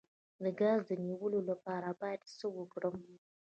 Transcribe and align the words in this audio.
د 0.43 0.45
ګاز 0.59 0.79
د 0.89 0.91
نیولو 1.05 1.39
لپاره 1.49 1.89
باید 2.01 2.21
څه 2.37 2.45
وکړم؟ 2.57 2.95